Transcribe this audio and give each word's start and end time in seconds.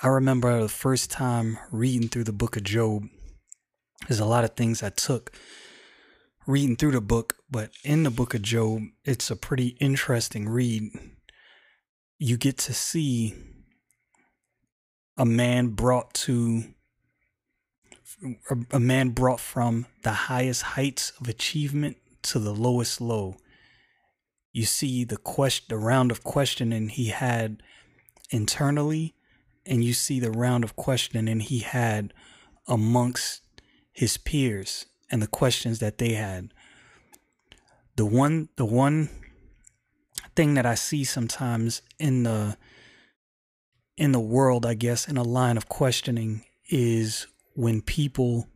I 0.00 0.06
remember 0.06 0.62
the 0.62 0.68
first 0.68 1.10
time 1.10 1.58
reading 1.72 2.08
through 2.08 2.22
the 2.22 2.32
book 2.32 2.56
of 2.56 2.62
Job. 2.62 3.08
There's 4.06 4.20
a 4.20 4.24
lot 4.24 4.44
of 4.44 4.54
things 4.54 4.80
I 4.80 4.90
took 4.90 5.32
reading 6.46 6.76
through 6.76 6.92
the 6.92 7.00
book, 7.00 7.34
but 7.50 7.70
in 7.82 8.04
the 8.04 8.10
book 8.10 8.32
of 8.32 8.42
Job, 8.42 8.82
it's 9.04 9.28
a 9.28 9.34
pretty 9.34 9.76
interesting 9.80 10.48
read. 10.48 10.84
You 12.16 12.36
get 12.36 12.58
to 12.58 12.74
see 12.74 13.34
a 15.16 15.26
man 15.26 15.70
brought 15.70 16.14
to 16.14 16.62
a 18.70 18.78
man 18.78 19.10
brought 19.10 19.40
from 19.40 19.86
the 20.04 20.12
highest 20.12 20.62
heights 20.62 21.12
of 21.20 21.28
achievement 21.28 21.96
to 22.22 22.38
the 22.38 22.54
lowest 22.54 23.00
low. 23.00 23.36
You 24.52 24.62
see 24.62 25.02
the 25.02 25.16
question 25.16 25.66
the 25.68 25.76
round 25.76 26.12
of 26.12 26.22
questioning 26.22 26.88
he 26.88 27.08
had 27.08 27.64
internally 28.30 29.16
and 29.68 29.84
you 29.84 29.92
see 29.92 30.18
the 30.18 30.30
round 30.30 30.64
of 30.64 30.74
questioning 30.74 31.40
he 31.40 31.60
had 31.60 32.12
amongst 32.66 33.42
his 33.92 34.16
peers 34.16 34.86
and 35.10 35.22
the 35.22 35.26
questions 35.26 35.78
that 35.78 35.98
they 35.98 36.12
had. 36.12 36.52
The 37.96 38.06
one 38.06 38.48
the 38.56 38.64
one 38.64 39.10
thing 40.34 40.54
that 40.54 40.66
I 40.66 40.74
see 40.74 41.04
sometimes 41.04 41.82
in 41.98 42.22
the 42.22 42.56
in 43.96 44.12
the 44.12 44.20
world, 44.20 44.64
I 44.64 44.74
guess, 44.74 45.08
in 45.08 45.16
a 45.16 45.24
line 45.24 45.56
of 45.56 45.68
questioning 45.68 46.44
is 46.70 47.26
when 47.54 47.82
people 47.82 48.46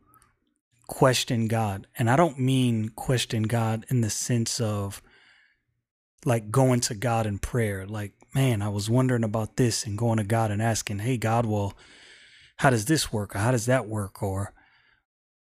question 0.87 1.47
God. 1.47 1.87
And 1.97 2.09
I 2.09 2.15
don't 2.15 2.39
mean 2.39 2.89
question 2.89 3.43
God 3.43 3.85
in 3.89 4.01
the 4.01 4.09
sense 4.09 4.61
of 4.61 5.01
like 6.25 6.49
going 6.49 6.79
to 6.81 6.95
God 6.95 7.25
in 7.25 7.39
prayer, 7.39 7.85
like 7.85 8.13
man, 8.33 8.61
I 8.61 8.69
was 8.69 8.89
wondering 8.89 9.23
about 9.23 9.57
this 9.57 9.85
and 9.85 9.97
going 9.97 10.17
to 10.17 10.23
God 10.23 10.51
and 10.51 10.61
asking, 10.61 10.99
hey, 10.99 11.17
God, 11.17 11.45
well, 11.45 11.73
how 12.57 12.69
does 12.69 12.85
this 12.85 13.13
work? 13.13 13.35
Or 13.35 13.39
how 13.39 13.51
does 13.51 13.65
that 13.67 13.87
work? 13.87 14.23
Or, 14.23 14.53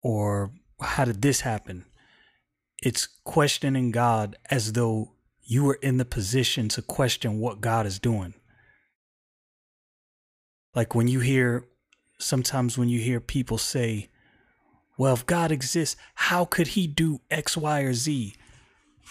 or 0.02 0.52
how 0.80 1.06
did 1.06 1.22
this 1.22 1.42
happen? 1.42 1.86
It's 2.82 3.08
questioning 3.24 3.92
God 3.92 4.36
as 4.50 4.74
though 4.74 5.14
you 5.44 5.64
were 5.64 5.80
in 5.82 5.98
the 5.98 6.06
position 6.06 6.70
to 6.70 6.82
question 6.82 7.40
what 7.40 7.62
God 7.62 7.86
is 7.86 8.00
doing. 8.00 8.34
Like 10.76 10.94
when 10.94 11.08
you 11.08 11.22
hear, 11.22 11.66
sometimes 12.20 12.78
when 12.78 12.90
you 12.90 13.00
hear 13.00 13.20
people 13.20 13.58
say, 13.58 14.10
well, 14.98 15.14
if 15.14 15.26
God 15.26 15.52
exists, 15.52 15.96
how 16.16 16.46
could 16.46 16.70
he 16.70 16.88
do 16.88 17.22
X, 17.30 17.56
Y, 17.58 17.82
or 17.82 17.94
Z? 17.94 18.36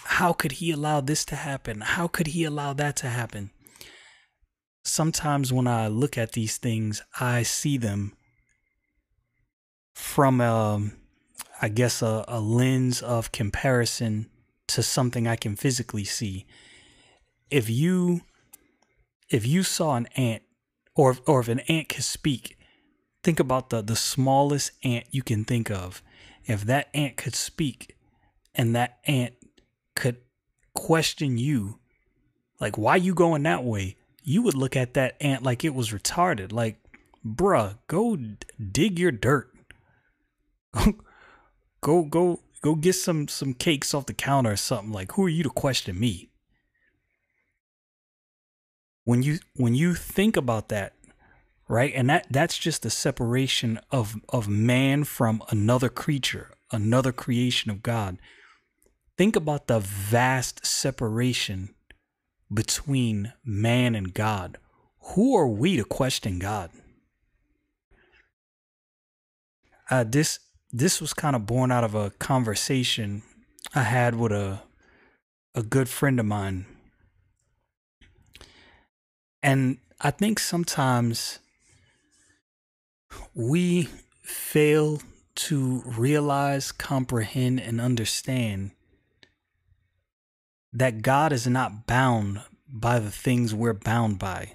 How 0.05 0.33
could 0.33 0.53
he 0.53 0.71
allow 0.71 1.01
this 1.01 1.25
to 1.27 1.37
happen? 1.37 1.81
How 1.81 2.07
could 2.07 2.29
he 2.29 2.45
allow 2.45 2.73
that 2.75 2.97
to 2.97 3.09
happen? 3.09 3.51
Sometimes 4.87 5.53
when 5.53 5.67
I 5.67 5.89
look 5.89 6.17
at 6.17 6.33
these 6.33 6.57
things, 6.57 7.03
I 7.21 7.43
see 7.43 7.77
them 7.77 8.15
from 9.95 10.41
a, 10.41 10.75
um, 10.75 10.93
I 11.61 11.69
guess 11.69 12.03
a, 12.03 12.25
a 12.29 12.41
lens 12.41 13.03
of 13.03 13.33
comparison 13.33 14.29
to 14.69 14.83
something 14.83 15.27
I 15.27 15.37
can 15.37 15.57
physically 15.57 16.05
see. 16.05 16.47
If 17.51 17.71
you 17.71 18.23
if 19.29 19.47
you 19.47 19.63
saw 19.63 19.97
an 19.97 20.07
ant 20.17 20.43
or 20.95 21.17
or 21.27 21.41
if 21.41 21.49
an 21.49 21.61
ant 21.61 21.89
could 21.89 22.05
speak, 22.05 22.59
think 23.23 23.41
about 23.41 23.71
the 23.71 23.83
the 23.83 23.97
smallest 23.97 24.73
ant 24.83 25.07
you 25.11 25.23
can 25.23 25.45
think 25.45 25.71
of. 25.71 26.03
If 26.45 26.65
that 26.65 26.89
ant 26.95 27.17
could 27.17 27.35
speak 27.35 27.97
and 28.55 28.75
that 28.75 28.99
ant 29.07 29.35
could 29.95 30.19
question 30.75 31.39
you 31.39 31.79
like 32.61 32.77
why 32.77 32.97
you 32.97 33.15
going 33.15 33.45
that 33.45 33.65
way? 33.65 33.97
You 34.27 34.43
would 34.43 34.55
look 34.57 34.75
at 34.77 34.95
that 34.95 35.17
ant 35.21 35.45
like 35.45 35.65
it 35.65 35.73
was 35.73 35.91
retarded. 35.91 36.53
Like, 36.53 36.81
bruh, 37.25 37.79
go 37.87 38.19
dig 38.73 38.99
your 38.99 39.13
dirt. 39.13 39.55
go 41.81 42.03
go 42.03 42.41
go 42.61 42.75
get 42.75 42.95
some 42.95 43.29
some 43.29 43.55
cakes 43.55 43.95
off 43.95 44.07
the 44.07 44.13
counter 44.13 44.51
or 44.51 44.57
something. 44.57 44.93
Like, 44.93 45.13
who 45.13 45.25
are 45.25 45.31
you 45.31 45.45
to 45.45 45.49
question 45.49 45.99
me? 45.99 46.31
When 49.05 49.23
you 49.23 49.39
when 49.55 49.77
you 49.77 49.95
think 49.95 50.37
about 50.37 50.71
that, 50.71 50.95
right? 51.69 51.93
And 51.95 52.11
that 52.11 52.27
that's 52.29 52.59
just 52.59 52.83
the 52.83 52.91
separation 52.91 53.79
of 53.93 54.17
of 54.31 54.49
man 54.49 55.05
from 55.05 55.41
another 55.51 55.89
creature, 55.89 56.51
another 56.73 57.13
creation 57.13 57.71
of 57.71 57.81
God. 57.81 58.19
Think 59.17 59.37
about 59.37 59.69
the 59.69 59.79
vast 59.79 60.67
separation 60.67 61.76
between 62.53 63.33
man 63.45 63.95
and 63.95 64.15
God. 64.15 64.59
Who 65.15 65.37
are 65.37 65.47
we 65.49 65.77
to 65.77 65.85
question 65.85 66.39
God? 66.39 66.71
Uh, 69.91 70.05
this 70.05 70.41
this 70.73 71.01
was 71.01 71.15
kind 71.15 71.37
of 71.37 71.47
born 71.47 71.71
out 71.71 71.85
of 71.85 71.95
a 71.95 72.11
conversation 72.11 73.23
I 73.75 73.83
had 73.83 74.17
with 74.17 74.33
a 74.33 74.63
a 75.55 75.63
good 75.63 75.89
friend 75.89 76.21
of 76.21 76.27
mine. 76.27 76.67
And 79.43 79.79
I 80.01 80.11
think 80.11 80.39
sometimes 80.39 81.39
we 83.35 83.89
fail 84.23 85.01
to 85.37 85.83
realize, 85.87 86.73
comprehend, 86.73 87.61
and 87.61 87.81
understand 87.81 88.73
that 90.77 91.01
God 91.01 91.33
is 91.33 91.47
not 91.47 91.87
bound 91.87 92.43
by 92.69 92.99
the 92.99 93.11
things 93.11 93.55
we're 93.55 93.73
bound 93.73 94.19
by. 94.19 94.53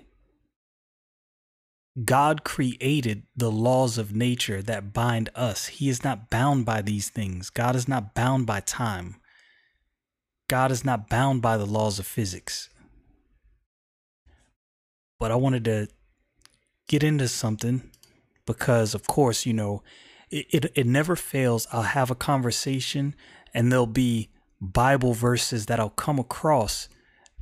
God 2.05 2.43
created 2.43 3.23
the 3.35 3.51
laws 3.51 3.97
of 3.97 4.15
nature 4.15 4.61
that 4.61 4.93
bind 4.93 5.31
us. 5.33 5.65
He 5.65 5.89
is 5.89 6.03
not 6.03 6.29
bound 6.29 6.63
by 6.63 6.83
these 6.83 7.09
things. 7.09 7.49
God 7.49 7.75
is 7.75 7.87
not 7.87 8.13
bound 8.13 8.45
by 8.45 8.59
time. 8.59 9.15
God 10.47 10.71
is 10.71 10.85
not 10.85 11.09
bound 11.09 11.41
by 11.41 11.57
the 11.57 11.65
laws 11.65 11.97
of 11.97 12.05
physics. 12.05 12.69
But 15.19 15.31
I 15.31 15.35
wanted 15.35 15.65
to 15.65 15.87
get 16.87 17.03
into 17.03 17.27
something 17.29 17.89
because, 18.45 18.93
of 18.93 19.07
course, 19.07 19.47
you 19.47 19.53
know, 19.53 19.81
it, 20.29 20.45
it, 20.51 20.71
it 20.75 20.85
never 20.85 21.15
fails. 21.15 21.67
I'll 21.71 21.81
have 21.81 22.11
a 22.11 22.15
conversation 22.15 23.15
and 23.55 23.71
there'll 23.71 23.87
be 23.87 24.29
Bible 24.61 25.13
verses 25.13 25.65
that 25.65 25.79
I'll 25.79 25.89
come 25.89 26.19
across 26.19 26.87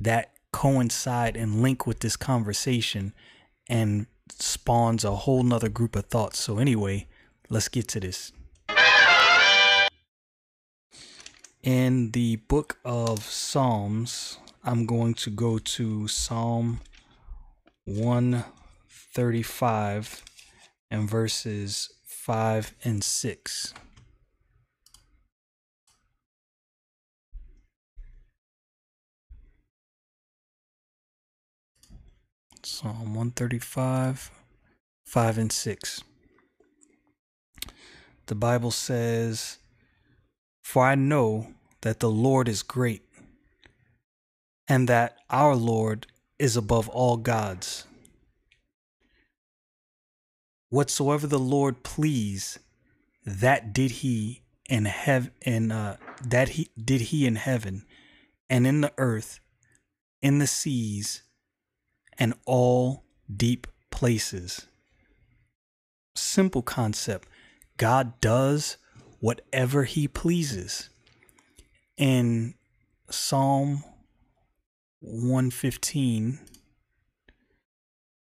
that 0.00 0.32
coincide 0.52 1.36
and 1.36 1.62
link 1.62 1.86
with 1.86 2.00
this 2.00 2.16
conversation 2.16 3.12
and 3.68 4.06
spawns 4.30 5.04
a 5.04 5.14
whole 5.14 5.42
nother 5.42 5.68
group 5.68 5.94
of 5.94 6.06
thoughts. 6.06 6.40
So, 6.40 6.56
anyway, 6.58 7.06
let's 7.50 7.68
get 7.68 7.86
to 7.88 8.00
this. 8.00 8.32
In 11.62 12.12
the 12.12 12.36
book 12.36 12.78
of 12.86 13.24
Psalms, 13.24 14.38
I'm 14.64 14.86
going 14.86 15.12
to 15.14 15.28
go 15.28 15.58
to 15.58 16.08
Psalm 16.08 16.80
135 17.84 20.24
and 20.90 21.06
verses 21.08 21.90
5 22.06 22.74
and 22.82 23.04
6. 23.04 23.74
Psalm 32.70 33.14
135, 33.14 34.30
5 35.04 35.38
and 35.38 35.52
6. 35.52 36.02
The 38.26 38.34
Bible 38.36 38.70
says, 38.70 39.58
For 40.62 40.86
I 40.86 40.94
know 40.94 41.48
that 41.80 41.98
the 41.98 42.08
Lord 42.08 42.48
is 42.48 42.62
great, 42.62 43.02
and 44.68 44.88
that 44.88 45.16
our 45.28 45.56
Lord 45.56 46.06
is 46.38 46.56
above 46.56 46.88
all 46.88 47.16
gods. 47.16 47.86
Whatsoever 50.68 51.26
the 51.26 51.40
Lord 51.40 51.82
please, 51.82 52.60
that 53.26 53.72
did 53.72 53.90
he 53.90 54.42
in 54.68 54.84
heaven 54.84 55.72
uh, 55.72 55.96
that 56.24 56.50
he 56.50 56.70
did 56.82 57.00
he 57.00 57.26
in 57.26 57.34
heaven 57.34 57.84
and 58.48 58.64
in 58.64 58.80
the 58.80 58.92
earth, 58.96 59.40
in 60.22 60.38
the 60.38 60.46
seas, 60.46 61.24
and 62.20 62.34
all 62.44 63.02
deep 63.34 63.66
places. 63.90 64.66
Simple 66.14 66.62
concept. 66.62 67.26
God 67.78 68.20
does 68.20 68.76
whatever 69.20 69.84
he 69.84 70.06
pleases. 70.06 70.90
In 71.96 72.54
Psalm 73.08 73.82
115, 75.00 76.38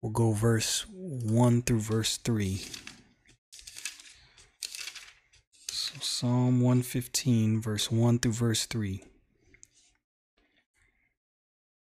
we'll 0.02 0.12
go 0.12 0.32
verse 0.32 0.84
1 0.88 1.62
through 1.62 1.80
verse 1.80 2.18
3. 2.18 2.60
So 5.70 5.94
Psalm 6.00 6.60
115, 6.60 7.60
verse 7.60 7.90
1 7.90 8.18
through 8.18 8.32
verse 8.32 8.66
3. 8.66 9.02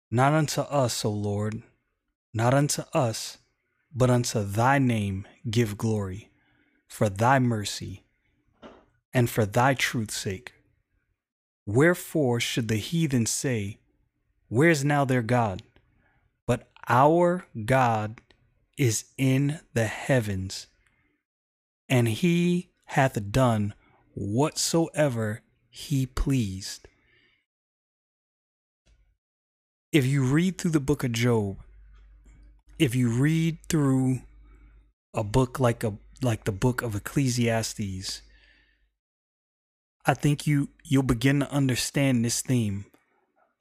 Not 0.10 0.34
unto 0.34 0.62
us, 0.62 1.04
O 1.04 1.10
Lord, 1.10 1.64
not 2.38 2.54
unto 2.54 2.84
us, 2.94 3.40
but 3.94 4.12
unto 4.12 4.44
thy 4.44 4.78
name 4.78 5.28
give 5.50 5.76
glory, 5.76 6.30
for 6.88 7.10
thy 7.10 7.40
mercy 7.40 8.04
and 9.12 9.28
for 9.28 9.44
thy 9.44 9.74
truth's 9.74 10.16
sake. 10.16 10.54
Wherefore 11.66 12.40
should 12.40 12.68
the 12.68 12.76
heathen 12.76 13.26
say, 13.26 13.80
Where 14.50 14.70
is 14.70 14.86
now 14.86 15.04
their 15.04 15.24
God? 15.24 15.64
But 16.46 16.70
our 16.88 17.48
God 17.66 18.22
is 18.78 19.06
in 19.18 19.60
the 19.74 19.88
heavens, 19.88 20.68
and 21.90 22.08
he 22.08 22.70
hath 22.86 23.32
done 23.32 23.74
whatsoever 24.14 25.42
he 25.72 26.06
pleased. 26.06 26.88
If 29.92 30.06
you 30.06 30.24
read 30.24 30.60
through 30.60 30.72
the 30.72 30.80
book 30.80 31.04
of 31.04 31.12
Job, 31.12 31.58
if 32.80 32.94
you 32.94 33.10
read 33.10 33.58
through 33.70 34.22
a 35.14 35.24
book 35.24 35.60
like 35.60 35.84
a 35.84 35.94
like 36.22 36.46
the 36.46 36.52
book 36.52 36.82
of 36.82 36.96
Ecclesiastes, 36.96 38.22
I 40.06 40.14
think 40.14 40.48
you 40.48 40.70
you'll 40.84 41.04
begin 41.04 41.40
to 41.40 41.52
understand 41.52 42.24
this 42.24 42.42
theme. 42.42 42.86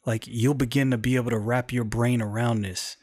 Like 0.05 0.27
you'll 0.27 0.55
begin 0.55 0.91
to 0.91 0.99
be 0.99 1.17
able 1.17 1.31
to 1.31 1.39
wrap 1.39 1.73
your 1.73 1.85
brain 1.85 2.23
around 2.23 2.63
this. 2.63 2.97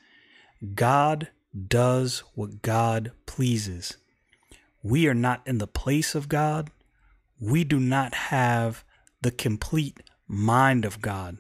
God 0.75 1.30
does 1.68 2.24
what 2.36 2.62
God 2.62 3.12
pleases. 3.25 3.98
We 4.81 5.07
are 5.07 5.13
not 5.13 5.42
in 5.45 5.57
the 5.57 5.68
place 5.68 6.15
of 6.15 6.30
God. 6.30 6.69
We 7.39 7.63
do 7.63 7.80
not 7.80 8.13
have 8.15 8.83
the 9.21 9.31
complete 9.31 10.00
mind 10.27 10.86
of 10.86 11.01
God. 11.01 11.38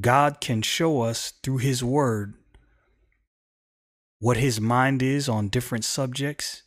God 0.00 0.40
can 0.40 0.62
show 0.62 1.02
us 1.02 1.32
through 1.42 1.58
His 1.58 1.84
Word 1.84 2.34
what 4.22 4.36
His 4.36 4.60
mind 4.60 5.02
is 5.02 5.28
on 5.28 5.48
different 5.48 5.84
subjects. 5.84 6.62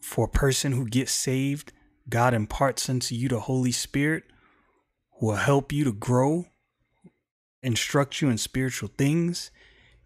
For 0.00 0.24
a 0.24 0.30
person 0.30 0.72
who 0.72 0.88
gets 0.88 1.12
saved, 1.12 1.74
God 2.08 2.32
imparts 2.32 2.88
unto 2.88 3.14
you 3.14 3.28
the 3.28 3.40
Holy 3.40 3.70
Spirit 3.70 4.24
who 5.18 5.26
will 5.26 5.36
help 5.36 5.72
you 5.72 5.84
to 5.84 5.92
grow, 5.92 6.46
instruct 7.62 8.22
you 8.22 8.30
in 8.30 8.38
spiritual 8.38 8.88
things, 8.96 9.50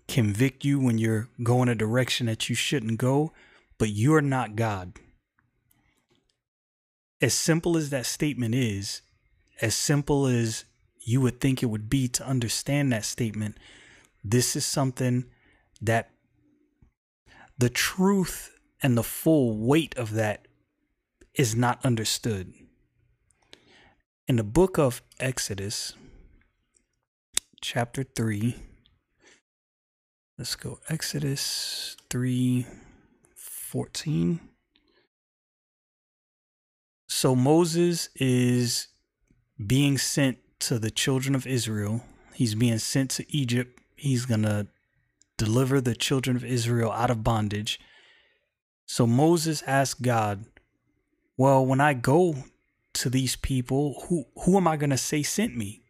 convict 0.09 0.65
you 0.65 0.81
when 0.81 0.99
you're 0.99 1.29
going 1.45 1.69
a 1.69 1.77
direction 1.77 2.27
that 2.27 2.49
you 2.49 2.57
shouldn't 2.57 2.99
go, 2.99 3.33
but 3.79 3.91
you're 3.91 4.21
not 4.21 4.57
God. 4.57 4.95
As 7.21 7.35
simple 7.35 7.77
as 7.77 7.91
that 7.91 8.05
statement 8.05 8.57
is, 8.57 9.03
as 9.63 9.77
simple 9.77 10.27
as 10.27 10.65
you 10.99 11.21
would 11.21 11.41
think 11.41 11.63
it 11.63 11.67
would 11.67 11.89
be 11.89 12.09
to 12.09 12.27
understand 12.27 12.91
that 12.91 13.05
statement, 13.05 13.59
this 14.25 14.57
is 14.57 14.67
something 14.67 15.25
that 15.81 16.11
the 17.59 17.69
truth 17.69 18.57
and 18.81 18.97
the 18.97 19.03
full 19.03 19.57
weight 19.57 19.97
of 19.99 20.15
that 20.15 20.47
is 21.35 21.57
not 21.57 21.85
understood. 21.85 22.55
In 24.29 24.37
the 24.37 24.45
book 24.45 24.79
of 24.79 25.03
Exodus, 25.19 25.95
chapter 27.61 28.05
3, 28.05 28.55
let's 30.39 30.55
go 30.55 30.79
Exodus 30.89 31.97
3 32.11 32.67
14. 33.35 34.41
So 37.09 37.35
Moses 37.35 38.09
is 38.15 38.89
being 39.65 39.99
sent 39.99 40.39
to 40.61 40.79
the 40.79 40.91
children 40.91 41.35
of 41.35 41.47
Israel. 41.47 42.03
He's 42.35 42.55
being 42.55 42.79
sent 42.79 43.11
to 43.13 43.27
Egypt. 43.35 43.81
He's 43.97 44.25
going 44.25 44.43
to 44.43 44.69
deliver 45.39 45.81
the 45.81 45.95
children 45.95 46.37
of 46.37 46.45
Israel 46.45 46.93
out 46.93 47.11
of 47.11 47.25
bondage. 47.25 47.81
So 48.85 49.07
Moses 49.07 49.63
asked 49.67 50.03
God, 50.03 50.45
Well, 51.39 51.65
when 51.65 51.81
I 51.81 51.95
go 51.95 52.35
to 52.95 53.09
these 53.09 53.37
people, 53.37 54.05
who 54.09 54.27
who 54.45 54.59
am 54.59 54.69
I 54.69 54.77
going 54.77 54.91
to 54.91 54.99
say 54.99 55.23
sent 55.23 55.57
me? 55.57 55.81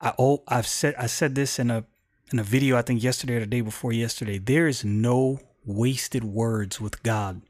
I 0.00 0.14
oh, 0.18 0.44
I've 0.46 0.68
said 0.68 0.94
I 0.96 1.06
said 1.06 1.34
this 1.34 1.58
in 1.58 1.70
a 1.70 1.84
in 2.32 2.38
a 2.38 2.44
video 2.44 2.76
I 2.76 2.82
think 2.82 3.02
yesterday 3.02 3.36
or 3.36 3.40
the 3.40 3.46
day 3.46 3.62
before 3.62 3.92
yesterday. 3.92 4.38
There 4.38 4.68
is 4.68 4.84
no 4.84 5.40
wasted 5.64 6.22
words 6.22 6.80
with 6.80 7.02
God. 7.02 7.42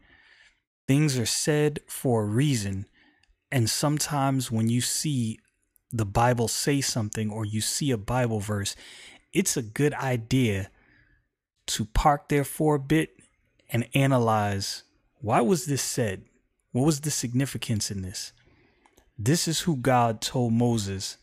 Things 0.88 1.18
are 1.18 1.26
said 1.26 1.80
for 1.86 2.22
a 2.22 2.26
reason 2.26 2.86
and 3.50 3.70
sometimes 3.70 4.50
when 4.50 4.68
you 4.68 4.80
see 4.80 5.38
the 5.92 6.04
Bible 6.04 6.48
say 6.48 6.80
something 6.80 7.30
or 7.30 7.44
you 7.44 7.60
see 7.60 7.90
a 7.90 7.96
Bible 7.96 8.40
verse, 8.40 8.74
it's 9.32 9.56
a 9.56 9.62
good 9.62 9.94
idea 9.94 10.70
to 11.66 11.84
park 11.84 12.28
there 12.28 12.44
for 12.44 12.76
a 12.76 12.80
bit 12.80 13.16
and 13.70 13.88
analyze 13.94 14.84
why 15.20 15.40
was 15.40 15.66
this 15.66 15.82
said? 15.82 16.24
What 16.72 16.84
was 16.84 17.00
the 17.00 17.10
significance 17.10 17.90
in 17.90 18.02
this? 18.02 18.32
This 19.18 19.48
is 19.48 19.60
who 19.60 19.76
God 19.76 20.20
told 20.20 20.52
Moses 20.52 21.16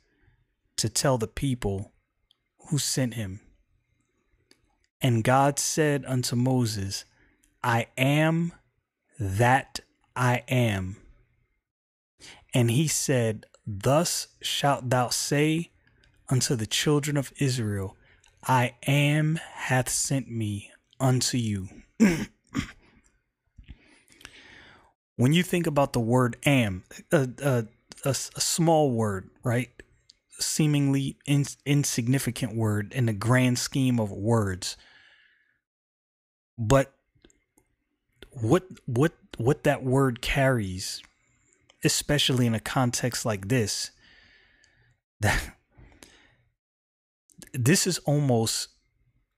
to 0.78 0.90
tell 0.90 1.18
the 1.18 1.28
people 1.28 1.94
who 2.70 2.80
sent 2.80 3.14
him. 3.14 3.40
And 5.00 5.24
God 5.24 5.60
said 5.60 6.04
unto 6.08 6.36
Moses, 6.36 7.06
I 7.64 7.88
am 7.98 8.54
that 9.20 9.82
I 10.16 10.44
am. 10.48 10.98
And 12.54 12.72
he 12.72 12.88
said, 12.88 13.46
Thus 13.66 14.28
shalt 14.42 14.90
thou 14.90 15.10
say 15.10 15.72
unto 16.30 16.56
the 16.56 16.66
children 16.66 17.18
of 17.18 17.34
Israel, 17.38 17.96
I 18.46 18.76
am 18.88 19.40
hath 19.54 19.90
sent 19.90 20.30
me 20.30 20.72
unto 21.00 21.38
you. 21.38 21.70
when 25.16 25.34
you 25.34 25.44
think 25.44 25.68
about 25.68 25.94
the 25.94 26.00
word 26.00 26.38
am, 26.46 26.84
a, 27.12 27.30
a, 27.42 27.66
a, 28.06 28.10
a 28.10 28.14
small 28.14 28.92
word, 28.92 29.30
right? 29.44 29.70
Seemingly 30.40 31.18
in, 31.26 31.46
insignificant 31.66 32.56
word 32.56 32.92
in 32.94 33.06
the 33.06 33.14
grand 33.14 33.60
scheme 33.60 34.00
of 34.00 34.12
words. 34.12 34.78
But 36.58 36.94
what 38.30 38.68
what 38.86 39.14
what 39.38 39.64
that 39.64 39.84
word 39.84 40.22
carries 40.22 41.02
especially 41.84 42.46
in 42.46 42.56
a 42.56 42.60
context 42.60 43.26
like 43.26 43.50
this, 43.50 43.92
that 45.20 45.56
this 47.54 47.88
is 47.88 48.00
almost 48.00 48.70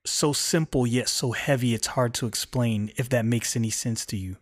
so 0.06 0.32
simple 0.34 0.86
yet 0.86 1.10
so 1.10 1.32
heavy 1.32 1.74
it's 1.74 1.88
hard 1.88 2.14
to 2.14 2.28
explain 2.28 2.92
if 2.96 3.10
that 3.10 3.26
makes 3.26 3.56
any 3.56 3.70
sense 3.70 4.06
to 4.06 4.18
you. 4.18 4.38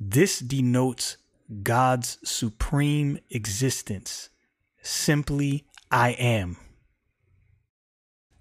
This 0.00 0.38
denotes 0.38 1.16
God's 1.62 2.18
supreme 2.24 3.18
existence. 3.30 4.30
Simply, 4.82 5.66
I 5.90 6.10
am. 6.10 6.56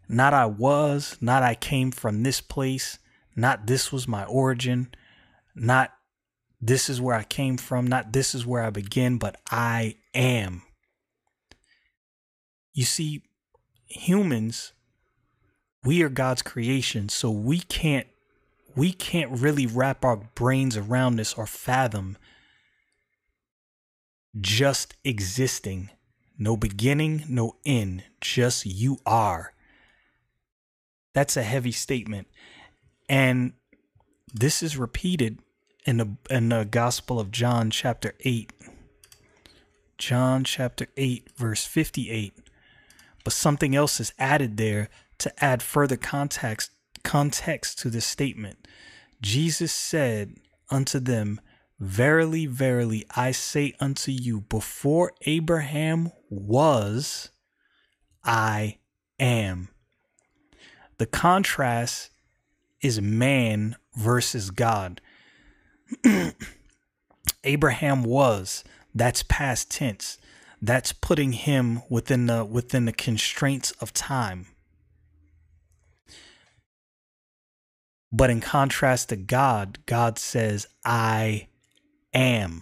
Not 0.10 0.34
I 0.34 0.46
was, 0.46 1.18
not 1.20 1.44
I 1.44 1.56
came 1.56 1.92
from 1.92 2.24
this 2.24 2.42
place, 2.42 3.00
not 3.36 3.68
this 3.68 3.92
was 3.92 4.08
my 4.08 4.24
origin, 4.26 4.90
not 5.56 5.92
this 6.62 6.90
is 6.90 7.02
where 7.02 7.16
I 7.16 7.24
came 7.24 7.58
from, 7.58 7.88
not 7.88 8.14
this 8.14 8.34
is 8.34 8.46
where 8.46 8.64
I 8.64 8.70
begin, 8.70 9.18
but 9.18 9.40
I 9.52 9.98
am. 10.14 10.64
You 12.74 12.86
see, 12.86 13.24
humans, 13.88 14.74
we 15.84 16.02
are 16.04 16.10
God's 16.10 16.42
creation, 16.42 17.10
so 17.10 17.32
we 17.32 17.60
can't 17.60 18.08
we 18.76 18.92
can't 18.92 19.32
really 19.32 19.66
wrap 19.66 20.06
our 20.06 20.18
brains 20.36 20.78
around 20.78 21.16
this 21.16 21.34
or 21.34 21.48
fathom 21.48 22.16
just 24.40 24.94
existing. 25.04 25.90
No 26.38 26.56
beginning, 26.56 27.24
no 27.28 27.56
end, 27.66 28.04
just 28.22 28.68
you 28.68 29.00
are. 29.04 29.54
That's 31.16 31.36
a 31.36 31.42
heavy 31.42 31.72
statement. 31.72 32.28
And 33.10 33.54
this 34.32 34.62
is 34.62 34.78
repeated 34.78 35.40
in 35.86 35.98
the 35.98 36.10
in 36.30 36.50
the 36.50 36.66
Gospel 36.66 37.20
of 37.20 37.32
John 37.32 37.72
chapter 37.72 38.14
8 38.20 38.52
John 39.98 40.44
chapter 40.44 40.88
8, 40.96 41.30
verse 41.36 41.66
58. 41.66 42.34
But 43.28 43.34
something 43.34 43.76
else 43.76 44.00
is 44.00 44.14
added 44.18 44.56
there 44.56 44.88
to 45.18 45.44
add 45.44 45.62
further 45.62 45.98
context 45.98 46.72
context 47.04 47.78
to 47.80 47.90
this 47.90 48.06
statement. 48.06 48.66
Jesus 49.22 49.74
said 49.74 50.36
unto 50.72 50.98
them, 50.98 51.42
Verily, 51.78 52.46
verily, 52.46 53.06
I 53.18 53.32
say 53.32 53.74
unto 53.82 54.14
you, 54.14 54.40
before 54.40 55.12
Abraham 55.26 56.14
was, 56.30 57.32
I 58.24 58.78
am. 59.20 59.68
The 60.98 61.06
contrast 61.06 62.12
is 62.80 63.02
man 63.02 63.76
versus 63.94 64.52
God. 64.52 65.02
Abraham 67.44 68.04
was, 68.04 68.64
that's 68.96 69.24
past 69.24 69.70
tense. 69.70 70.18
That's 70.62 70.92
putting 70.92 71.34
him 71.34 71.82
within 71.90 72.26
the 72.26 72.44
within 72.44 72.86
the 72.86 72.92
constraints 72.92 73.72
of 73.74 73.94
time. 73.94 74.48
But 78.12 78.30
in 78.30 78.42
contrast 78.42 79.10
to 79.10 79.16
God, 79.16 79.80
God 79.86 80.18
says, 80.18 80.66
I 80.84 81.48
am. 82.14 82.62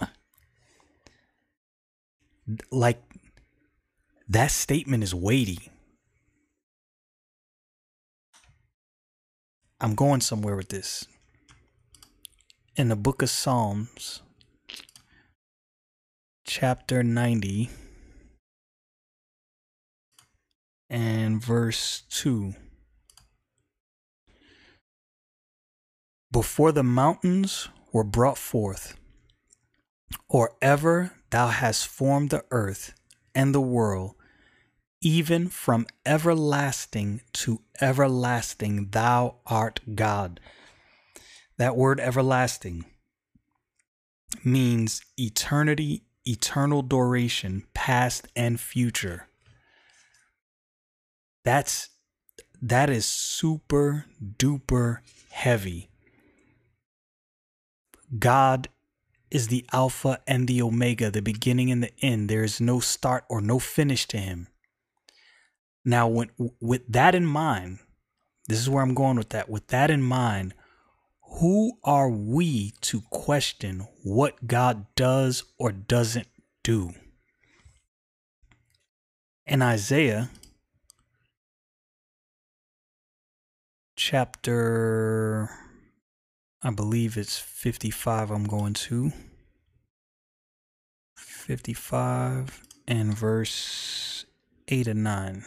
Like 2.71 3.01
that 4.27 4.51
statement 4.51 5.03
is 5.03 5.13
weighty. 5.15 5.71
I'm 9.79 9.95
going 9.95 10.21
somewhere 10.21 10.55
with 10.55 10.69
this. 10.69 11.05
In 12.75 12.89
the 12.89 12.95
book 12.95 13.21
of 13.21 13.29
Psalms, 13.29 14.21
chapter 16.45 17.03
90 17.03 17.69
and 20.89 21.43
verse 21.43 22.03
2. 22.09 22.53
Before 26.31 26.71
the 26.71 26.83
mountains 26.83 27.69
were 27.93 28.03
brought 28.03 28.37
forth, 28.37 28.97
or 30.27 30.51
ever 30.61 31.13
thou 31.29 31.47
hast 31.47 31.87
formed 31.87 32.29
the 32.29 32.43
earth 32.51 32.93
and 33.33 33.55
the 33.55 33.61
world, 33.61 34.15
even 35.01 35.47
from 35.49 35.85
everlasting 36.05 37.21
to 37.31 37.61
everlasting, 37.79 38.89
thou 38.89 39.35
art 39.45 39.79
God. 39.93 40.39
That 41.57 41.77
word 41.77 41.99
everlasting 41.99 42.85
means 44.43 45.01
eternity, 45.17 46.03
eternal 46.25 46.81
duration, 46.81 47.65
past 47.73 48.27
and 48.35 48.59
future. 48.59 49.27
That's 51.45 51.89
that 52.61 52.89
is 52.89 53.05
super 53.05 54.05
duper 54.19 54.97
heavy. 55.29 55.89
God 58.17 58.67
is 59.29 59.47
the 59.47 59.65
Alpha 59.71 60.19
and 60.27 60.47
the 60.47 60.61
Omega, 60.61 61.11
the 61.11 61.21
beginning 61.21 61.71
and 61.71 61.83
the 61.83 61.91
end. 62.01 62.29
There 62.29 62.43
is 62.43 62.59
no 62.59 62.79
start 62.79 63.25
or 63.29 63.41
no 63.41 63.59
finish 63.59 64.07
to 64.07 64.17
him. 64.17 64.47
Now, 65.83 66.07
when, 66.07 66.29
with 66.59 66.81
that 66.89 67.13
in 67.13 67.25
mind, 67.25 67.79
this 68.47 68.59
is 68.59 68.69
where 68.69 68.81
I'm 68.81 68.95
going 68.95 69.17
with 69.17 69.29
that. 69.29 69.47
With 69.47 69.67
that 69.67 69.91
in 69.91 70.01
mind, 70.01 70.55
who 71.39 71.73
are 71.83 72.09
we 72.09 72.71
to 72.81 73.01
question 73.11 73.87
what 74.03 74.47
God 74.47 74.87
does 74.95 75.43
or 75.59 75.71
doesn't 75.71 76.27
do? 76.63 76.93
In 79.45 79.61
Isaiah 79.61 80.29
chapter 84.07 85.50
I 86.62 86.69
believe 86.69 87.17
it's 87.17 87.39
55 87.39 88.29
I'm 88.29 88.43
going 88.43 88.75
to. 88.85 89.12
55 91.17 92.62
and 92.88 93.17
verse 93.17 94.25
8 94.67 94.88
and 94.89 95.03
9. 95.03 95.45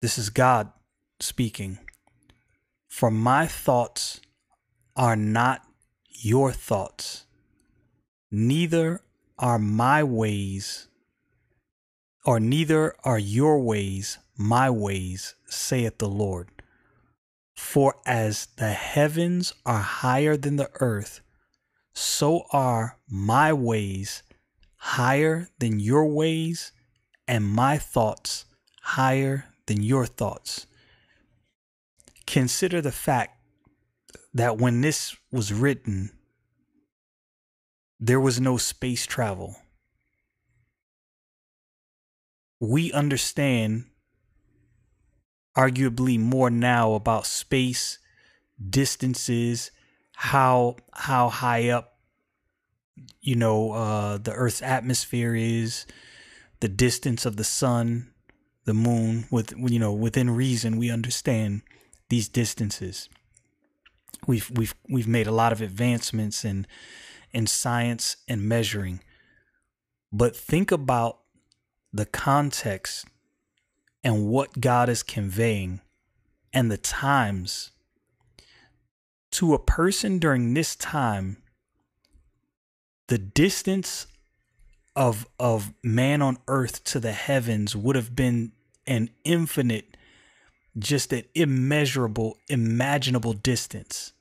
This 0.00 0.16
is 0.16 0.30
God 0.30 0.72
speaking. 1.20 1.80
For 2.88 3.10
my 3.10 3.46
thoughts 3.46 4.22
are 4.96 5.16
not 5.16 5.60
your 6.08 6.50
thoughts, 6.50 7.26
neither 8.30 9.02
are 9.38 9.58
my 9.58 10.02
ways, 10.02 10.88
or 12.24 12.40
neither 12.40 12.94
are 13.04 13.18
your 13.18 13.60
ways 13.60 14.16
my 14.36 14.70
ways, 14.70 15.34
saith 15.46 15.98
the 15.98 16.08
Lord. 16.08 16.48
For 17.54 17.94
as 18.04 18.46
the 18.56 18.70
heavens 18.72 19.52
are 19.64 19.80
higher 19.80 20.36
than 20.36 20.56
the 20.56 20.70
earth, 20.80 21.20
so 21.92 22.44
are 22.52 22.98
my 23.08 23.52
ways 23.52 24.22
higher 24.84 25.48
than 25.60 25.80
your 25.80 26.06
ways, 26.06 26.70
and 27.26 27.42
my 27.42 27.78
thoughts 27.78 28.44
higher 28.82 29.46
than 29.64 29.82
your 29.82 30.04
thoughts. 30.04 30.66
Consider 32.26 32.82
the 32.82 32.92
fact 32.92 33.38
that 34.34 34.58
when 34.58 34.82
this 34.82 35.16
was 35.32 35.54
written, 35.54 36.10
there 37.98 38.20
was 38.20 38.38
no 38.38 38.58
space 38.58 39.06
travel. 39.06 39.56
We 42.60 42.92
understand 42.92 43.86
arguably 45.56 46.18
more 46.18 46.50
now 46.50 46.94
about 46.94 47.26
space, 47.26 47.98
distances, 48.70 49.70
how 50.14 50.76
how 50.92 51.28
high 51.28 51.68
up 51.68 51.98
you 53.20 53.34
know 53.34 53.72
uh, 53.72 54.18
the 54.18 54.32
Earth's 54.32 54.62
atmosphere 54.62 55.34
is, 55.34 55.86
the 56.60 56.68
distance 56.68 57.26
of 57.26 57.36
the 57.36 57.44
sun, 57.44 58.12
the 58.64 58.74
moon. 58.74 59.26
With 59.30 59.54
you 59.56 59.78
know 59.78 59.92
within 59.92 60.30
reason, 60.30 60.76
we 60.76 60.90
understand 60.90 61.62
these 62.08 62.28
distances. 62.28 63.08
We've 64.26 64.50
we've 64.54 64.74
we've 64.88 65.08
made 65.08 65.26
a 65.26 65.32
lot 65.32 65.52
of 65.52 65.60
advancements 65.60 66.44
in 66.44 66.66
in 67.32 67.46
science 67.46 68.16
and 68.28 68.42
measuring, 68.42 69.00
but 70.12 70.36
think 70.36 70.70
about 70.70 71.18
the 71.92 72.06
context 72.06 73.06
and 74.04 74.28
what 74.28 74.60
God 74.60 74.88
is 74.88 75.02
conveying 75.02 75.80
and 76.52 76.70
the 76.70 76.76
times 76.76 77.72
to 79.32 79.54
a 79.54 79.58
person 79.58 80.20
during 80.20 80.54
this 80.54 80.76
time 80.76 81.38
the 83.08 83.18
distance 83.18 84.06
of 84.94 85.26
of 85.40 85.72
man 85.82 86.22
on 86.22 86.38
earth 86.46 86.84
to 86.84 87.00
the 87.00 87.12
heavens 87.12 87.74
would 87.74 87.96
have 87.96 88.14
been 88.14 88.52
an 88.86 89.10
infinite 89.24 89.96
just 90.78 91.12
an 91.12 91.24
immeasurable 91.34 92.38
imaginable 92.48 93.32
distance. 93.32 94.12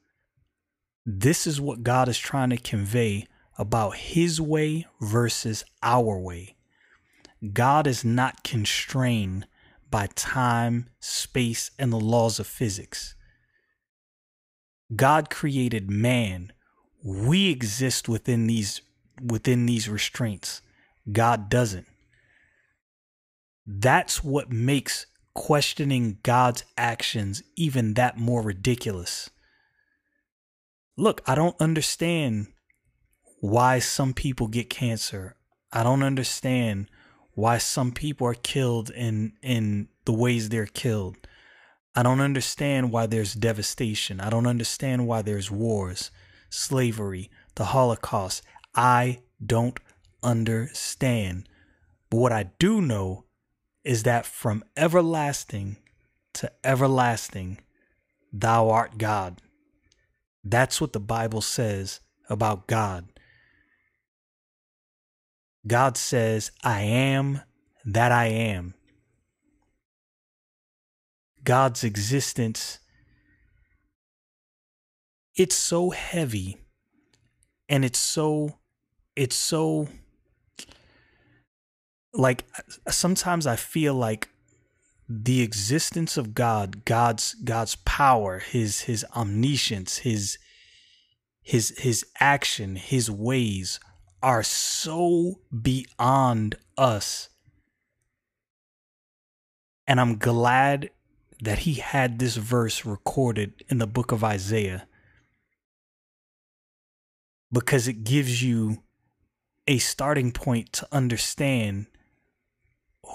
This 1.05 1.45
is 1.47 1.59
what 1.59 1.83
God 1.83 2.07
is 2.07 2.17
trying 2.17 2.51
to 2.51 2.57
convey 2.57 3.27
about 3.57 3.97
his 3.97 4.39
way 4.39 4.87
versus 5.01 5.63
our 5.81 6.17
way. 6.17 6.55
God 7.51 7.87
is 7.87 8.05
not 8.05 8.43
constrained 8.43 9.47
by 9.93 10.07
time, 10.15 10.89
space, 10.99 11.69
and 11.77 11.93
the 11.93 11.99
laws 11.99 12.39
of 12.39 12.47
physics. 12.47 13.13
God 14.95 15.29
created 15.29 15.87
man. 15.87 16.51
We 17.03 17.51
exist 17.51 18.09
within 18.09 18.47
these 18.47 18.81
within 19.23 19.67
these 19.67 19.87
restraints. 19.87 20.63
God 21.11 21.47
doesn't. 21.47 21.85
That's 23.67 24.23
what 24.23 24.51
makes 24.51 25.05
questioning 25.35 26.17
God's 26.23 26.63
actions 26.75 27.43
even 27.55 27.93
that 27.93 28.17
more 28.17 28.41
ridiculous. 28.41 29.29
Look, 30.97 31.21
I 31.27 31.35
don't 31.35 31.61
understand 31.61 32.47
why 33.41 33.77
some 33.77 34.15
people 34.15 34.47
get 34.47 34.71
cancer. 34.71 35.35
I 35.71 35.83
don't 35.83 36.01
understand 36.01 36.89
why 37.35 37.57
some 37.57 37.91
people 37.91 38.27
are 38.27 38.33
killed 38.33 38.89
in 38.89 39.33
in 39.41 39.87
the 40.05 40.13
ways 40.13 40.49
they're 40.49 40.65
killed. 40.65 41.17
I 41.95 42.03
don't 42.03 42.21
understand 42.21 42.91
why 42.91 43.05
there's 43.05 43.33
devastation. 43.33 44.19
I 44.19 44.29
don't 44.29 44.47
understand 44.47 45.07
why 45.07 45.21
there's 45.21 45.51
wars, 45.51 46.09
slavery, 46.49 47.29
the 47.55 47.65
Holocaust. 47.65 48.41
I 48.75 49.21
don't 49.45 49.79
understand. 50.23 51.47
But 52.09 52.17
what 52.17 52.31
I 52.31 52.51
do 52.57 52.81
know 52.81 53.25
is 53.83 54.03
that 54.03 54.25
from 54.25 54.63
everlasting 54.75 55.77
to 56.33 56.51
everlasting, 56.63 57.59
thou 58.31 58.69
art 58.69 58.97
God. 58.97 59.41
That's 60.43 60.81
what 60.81 60.93
the 60.93 60.99
Bible 60.99 61.41
says 61.41 61.99
about 62.29 62.67
God. 62.67 63.12
God 65.65 65.97
says, 65.97 66.51
I 66.63 66.81
am 66.81 67.41
that 67.85 68.11
I 68.11 68.25
am. 68.25 68.73
God's 71.43 71.83
existence, 71.83 72.79
it's 75.35 75.55
so 75.55 75.89
heavy 75.89 76.57
and 77.67 77.83
it's 77.83 77.99
so, 77.99 78.59
it's 79.15 79.35
so, 79.35 79.87
like, 82.13 82.45
sometimes 82.89 83.45
I 83.47 83.55
feel 83.55 83.93
like 83.93 84.29
the 85.09 85.41
existence 85.41 86.17
of 86.17 86.33
God, 86.33 86.85
God's 86.85 87.33
God's 87.35 87.75
power, 87.75 88.39
his 88.39 88.81
his 88.81 89.05
omniscience, 89.15 89.97
his 89.99 90.37
his 91.41 91.77
his 91.77 92.05
action, 92.19 92.77
his 92.77 93.11
ways 93.11 93.79
are 94.23 94.41
so 94.41 95.39
beyond 95.61 96.55
us. 96.77 97.29
And 99.85 99.99
I'm 99.99 100.17
glad 100.17 100.89
that 101.41 101.59
he 101.59 101.75
had 101.75 102.17
this 102.17 102.37
verse 102.37 102.85
recorded 102.85 103.63
in 103.67 103.77
the 103.77 103.87
book 103.87 104.11
of 104.11 104.23
Isaiah 104.23 104.87
because 107.51 107.87
it 107.87 108.03
gives 108.05 108.41
you 108.41 108.81
a 109.67 109.77
starting 109.77 110.31
point 110.31 110.71
to 110.73 110.87
understand 110.91 111.87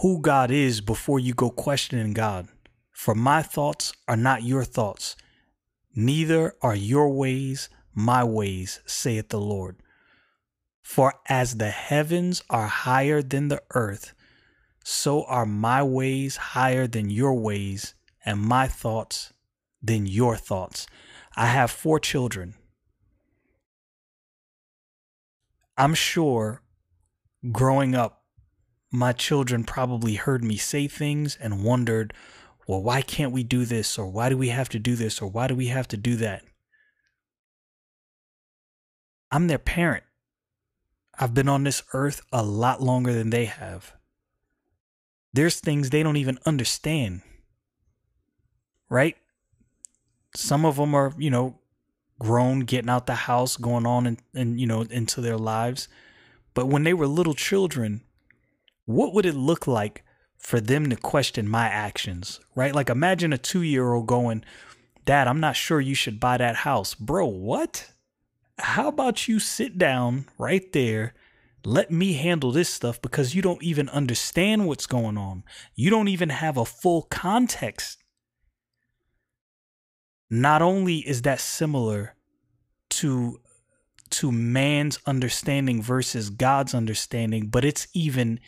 who 0.02 0.20
God 0.20 0.50
is 0.50 0.80
before 0.80 1.18
you 1.18 1.34
go 1.34 1.50
questioning 1.50 2.12
God. 2.12 2.48
For 2.92 3.14
my 3.14 3.42
thoughts 3.42 3.92
are 4.06 4.16
not 4.16 4.42
your 4.42 4.64
thoughts, 4.64 5.16
neither 5.94 6.54
are 6.60 6.76
your 6.76 7.10
ways 7.10 7.70
my 7.98 8.22
ways, 8.22 8.80
saith 8.86 9.30
the 9.30 9.40
Lord. 9.40 9.76
For 10.88 11.12
as 11.28 11.58
the 11.58 11.68
heavens 11.68 12.42
are 12.48 12.66
higher 12.66 13.20
than 13.20 13.48
the 13.48 13.62
earth, 13.74 14.14
so 14.82 15.22
are 15.24 15.44
my 15.44 15.82
ways 15.82 16.36
higher 16.36 16.86
than 16.86 17.10
your 17.10 17.34
ways, 17.34 17.94
and 18.24 18.40
my 18.40 18.68
thoughts 18.68 19.34
than 19.82 20.06
your 20.06 20.34
thoughts. 20.34 20.86
I 21.36 21.48
have 21.48 21.70
four 21.70 22.00
children. 22.00 22.54
I'm 25.76 25.92
sure 25.92 26.62
growing 27.52 27.94
up, 27.94 28.24
my 28.90 29.12
children 29.12 29.64
probably 29.64 30.14
heard 30.14 30.42
me 30.42 30.56
say 30.56 30.88
things 30.88 31.36
and 31.38 31.62
wondered, 31.62 32.14
well, 32.66 32.82
why 32.82 33.02
can't 33.02 33.32
we 33.32 33.44
do 33.44 33.66
this? 33.66 33.98
Or 33.98 34.06
why 34.06 34.30
do 34.30 34.38
we 34.38 34.48
have 34.48 34.70
to 34.70 34.78
do 34.78 34.96
this? 34.96 35.20
Or 35.20 35.28
why 35.28 35.48
do 35.48 35.54
we 35.54 35.66
have 35.66 35.88
to 35.88 35.98
do 35.98 36.16
that? 36.16 36.44
I'm 39.30 39.48
their 39.48 39.58
parent. 39.58 40.04
I've 41.18 41.34
been 41.34 41.48
on 41.48 41.64
this 41.64 41.82
earth 41.92 42.22
a 42.32 42.42
lot 42.42 42.80
longer 42.80 43.12
than 43.12 43.30
they 43.30 43.46
have. 43.46 43.92
There's 45.32 45.60
things 45.60 45.90
they 45.90 46.02
don't 46.02 46.16
even 46.16 46.38
understand. 46.46 47.22
Right? 48.88 49.16
Some 50.34 50.64
of 50.64 50.76
them 50.76 50.94
are, 50.94 51.12
you 51.18 51.30
know, 51.30 51.58
grown, 52.18 52.60
getting 52.60 52.88
out 52.88 53.06
the 53.06 53.14
house, 53.14 53.56
going 53.56 53.86
on 53.86 54.06
and, 54.06 54.22
and 54.34 54.60
you 54.60 54.66
know, 54.66 54.82
into 54.82 55.20
their 55.20 55.36
lives. 55.36 55.88
But 56.54 56.66
when 56.66 56.84
they 56.84 56.94
were 56.94 57.06
little 57.06 57.34
children, 57.34 58.02
what 58.84 59.12
would 59.12 59.26
it 59.26 59.34
look 59.34 59.66
like 59.66 60.04
for 60.38 60.60
them 60.60 60.88
to 60.90 60.96
question 60.96 61.48
my 61.48 61.66
actions? 61.66 62.40
Right? 62.54 62.74
Like 62.74 62.88
imagine 62.88 63.32
a 63.32 63.38
two 63.38 63.62
year 63.62 63.92
old 63.92 64.06
going, 64.06 64.44
Dad, 65.04 65.26
I'm 65.26 65.40
not 65.40 65.56
sure 65.56 65.80
you 65.80 65.94
should 65.94 66.20
buy 66.20 66.36
that 66.36 66.56
house. 66.56 66.94
Bro, 66.94 67.26
what? 67.26 67.90
How 68.58 68.88
about 68.88 69.28
you 69.28 69.38
sit 69.38 69.78
down 69.78 70.26
right 70.38 70.72
there? 70.72 71.14
Let 71.64 71.90
me 71.90 72.14
handle 72.14 72.52
this 72.52 72.68
stuff 72.68 73.00
because 73.00 73.34
you 73.34 73.42
don't 73.42 73.62
even 73.62 73.88
understand 73.88 74.66
what's 74.66 74.86
going 74.86 75.18
on. 75.18 75.44
You 75.74 75.90
don't 75.90 76.08
even 76.08 76.28
have 76.30 76.56
a 76.56 76.64
full 76.64 77.02
context. 77.02 78.02
Not 80.30 80.62
only 80.62 80.98
is 80.98 81.22
that 81.22 81.40
similar 81.40 82.14
to 82.90 83.40
to 84.10 84.32
man's 84.32 84.98
understanding 85.06 85.82
versus 85.82 86.30
God's 86.30 86.74
understanding, 86.74 87.48
but 87.48 87.64
it's 87.64 87.86
even 87.92 88.40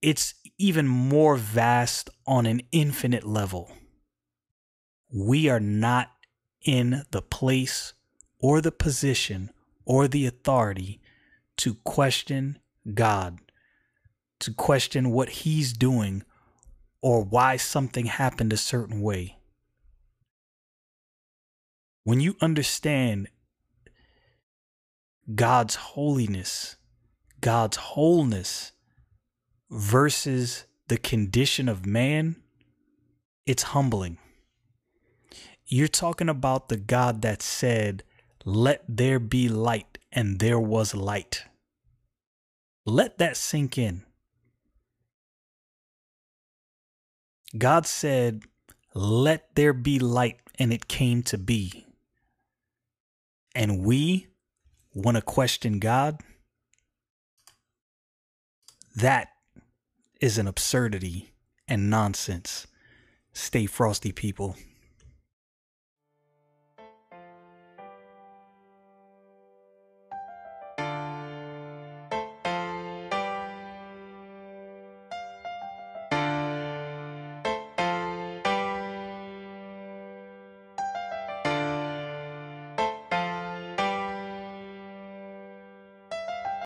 it's 0.00 0.34
even 0.58 0.88
more 0.88 1.36
vast 1.36 2.10
on 2.26 2.46
an 2.46 2.60
infinite 2.72 3.24
level. 3.24 3.70
We 5.12 5.48
are 5.48 5.60
not 5.60 6.10
in 6.64 7.02
the 7.10 7.22
place 7.22 7.94
or 8.42 8.60
the 8.60 8.72
position 8.72 9.50
or 9.86 10.08
the 10.08 10.26
authority 10.26 11.00
to 11.56 11.74
question 11.76 12.58
God, 12.92 13.38
to 14.40 14.52
question 14.52 15.10
what 15.10 15.30
He's 15.30 15.72
doing 15.72 16.24
or 17.00 17.24
why 17.24 17.56
something 17.56 18.06
happened 18.06 18.52
a 18.52 18.58
certain 18.58 19.00
way. 19.00 19.38
When 22.04 22.20
you 22.20 22.36
understand 22.40 23.28
God's 25.34 25.76
holiness, 25.76 26.76
God's 27.40 27.76
wholeness 27.76 28.72
versus 29.70 30.64
the 30.88 30.98
condition 30.98 31.68
of 31.68 31.86
man, 31.86 32.36
it's 33.46 33.62
humbling. 33.62 34.18
You're 35.66 35.88
talking 35.88 36.28
about 36.28 36.68
the 36.68 36.76
God 36.76 37.22
that 37.22 37.40
said, 37.40 38.02
let 38.44 38.82
there 38.88 39.18
be 39.18 39.48
light, 39.48 39.98
and 40.10 40.38
there 40.38 40.58
was 40.58 40.94
light. 40.94 41.44
Let 42.84 43.18
that 43.18 43.36
sink 43.36 43.78
in. 43.78 44.02
God 47.56 47.86
said, 47.86 48.42
Let 48.94 49.54
there 49.54 49.72
be 49.72 49.98
light, 49.98 50.40
and 50.58 50.72
it 50.72 50.88
came 50.88 51.22
to 51.24 51.38
be. 51.38 51.86
And 53.54 53.84
we 53.84 54.28
want 54.94 55.16
to 55.16 55.22
question 55.22 55.78
God? 55.78 56.20
That 58.94 59.28
is 60.20 60.38
an 60.38 60.46
absurdity 60.46 61.32
and 61.68 61.90
nonsense. 61.90 62.66
Stay 63.32 63.66
frosty, 63.66 64.12
people. 64.12 64.56